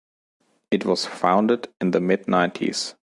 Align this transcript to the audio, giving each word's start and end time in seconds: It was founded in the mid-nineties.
It 0.71 0.83
was 0.83 1.05
founded 1.05 1.67
in 1.79 1.91
the 1.91 1.99
mid-nineties. 2.01 2.95